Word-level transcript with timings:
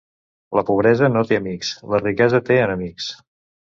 La 0.59 0.63
pobresa 0.69 1.11
no 1.17 1.23
té 1.33 1.39
amics; 1.43 1.71
la 1.95 2.03
riquesa 2.05 2.45
té 2.53 2.63
enemics. 2.67 3.17